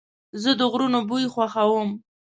[0.41, 1.89] زه د غرونو بوی خوښوم.